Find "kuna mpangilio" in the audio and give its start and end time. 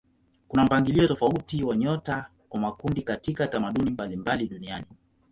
0.47-1.07